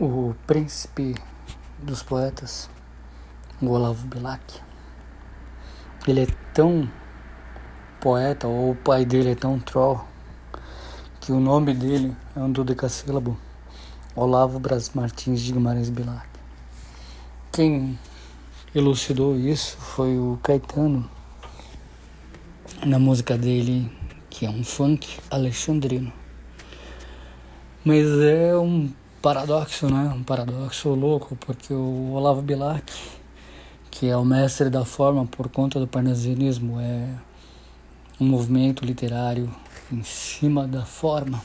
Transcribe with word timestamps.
o 0.00 0.32
príncipe 0.46 1.16
dos 1.82 2.04
poetas, 2.04 2.70
o 3.60 3.66
Olavo 3.66 4.06
Bilac, 4.06 4.60
ele 6.06 6.22
é 6.22 6.26
tão 6.54 6.88
poeta, 8.00 8.46
ou 8.46 8.70
o 8.70 8.76
pai 8.76 9.04
dele 9.04 9.32
é 9.32 9.34
tão 9.34 9.58
troll, 9.58 10.04
que 11.20 11.32
o 11.32 11.40
nome 11.40 11.74
dele 11.74 12.16
é 12.36 12.38
um 12.38 12.52
dodecassílabo, 12.52 13.36
Olavo 14.14 14.60
Bras 14.60 14.90
Martins 14.94 15.40
de 15.40 15.52
Guimarães 15.52 15.90
Bilac. 15.90 16.28
Quem 17.50 17.98
elucidou 18.72 19.36
isso 19.36 19.78
foi 19.78 20.16
o 20.16 20.38
Caetano, 20.44 21.10
na 22.86 23.00
música 23.00 23.36
dele, 23.36 23.90
que 24.30 24.46
é 24.46 24.50
um 24.50 24.62
funk 24.62 25.18
alexandrino. 25.28 26.12
Mas 27.84 28.06
é 28.20 28.56
um 28.56 28.92
paradoxo, 29.20 29.88
né? 29.88 30.12
Um 30.14 30.22
paradoxo 30.22 30.90
louco, 30.90 31.36
porque 31.36 31.72
o 31.72 32.12
Olavo 32.12 32.40
Bilac, 32.40 32.92
que 33.90 34.06
é 34.08 34.16
o 34.16 34.24
mestre 34.24 34.70
da 34.70 34.84
forma 34.84 35.26
por 35.26 35.48
conta 35.48 35.80
do 35.80 35.86
parnasianismo, 35.86 36.80
é 36.80 37.08
um 38.20 38.26
movimento 38.26 38.84
literário 38.84 39.50
em 39.92 40.02
cima 40.02 40.66
da 40.68 40.84
forma, 40.84 41.42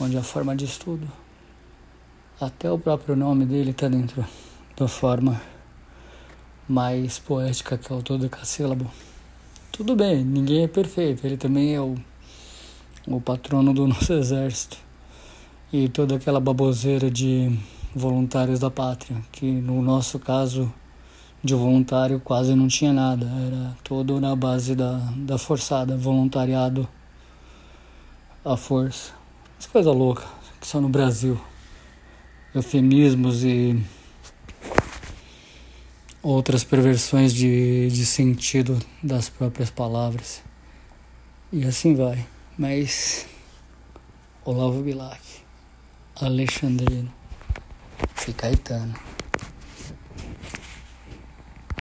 onde 0.00 0.16
a 0.16 0.22
forma 0.22 0.56
diz 0.56 0.76
tudo. 0.76 1.06
Até 2.40 2.70
o 2.70 2.78
próprio 2.78 3.16
nome 3.16 3.46
dele 3.46 3.70
está 3.70 3.88
dentro 3.88 4.26
da 4.76 4.88
forma 4.88 5.40
mais 6.68 7.18
poética 7.18 7.78
que 7.78 7.92
é 7.92 7.96
o 7.96 8.02
todo 8.02 8.28
cassílabo. 8.28 8.90
Tudo 9.70 9.94
bem, 9.94 10.24
ninguém 10.24 10.64
é 10.64 10.68
perfeito, 10.68 11.24
ele 11.26 11.36
também 11.36 11.74
é 11.74 11.80
o, 11.80 11.96
o 13.06 13.20
patrono 13.20 13.72
do 13.72 13.86
nosso 13.86 14.12
exército 14.12 14.85
e 15.72 15.88
toda 15.88 16.16
aquela 16.16 16.40
baboseira 16.40 17.10
de 17.10 17.58
voluntários 17.94 18.60
da 18.60 18.70
pátria, 18.70 19.16
que 19.32 19.46
no 19.46 19.82
nosso 19.82 20.18
caso 20.18 20.72
de 21.42 21.54
voluntário 21.54 22.20
quase 22.20 22.54
não 22.54 22.68
tinha 22.68 22.92
nada, 22.92 23.26
era 23.26 23.76
todo 23.82 24.20
na 24.20 24.34
base 24.34 24.74
da, 24.74 24.98
da 25.16 25.38
forçada, 25.38 25.96
voluntariado 25.96 26.88
à 28.44 28.56
força. 28.56 29.12
As 29.58 29.66
coisa 29.66 29.90
louca 29.92 30.24
que 30.60 30.66
só 30.66 30.80
no 30.80 30.88
Brasil. 30.88 31.40
Eufemismos 32.54 33.44
e 33.44 33.80
outras 36.22 36.64
perversões 36.64 37.32
de, 37.32 37.88
de 37.88 38.04
sentido 38.04 38.78
das 39.02 39.28
próprias 39.28 39.70
palavras. 39.70 40.42
E 41.52 41.64
assim 41.64 41.94
vai. 41.94 42.26
Mas 42.58 43.26
Olavo 44.44 44.82
Bilac. 44.82 45.45
Alexandrino 46.18 47.12
e 48.26 48.32
Caetano. 48.32 49.05